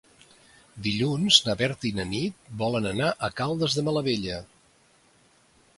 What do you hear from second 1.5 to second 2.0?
Berta i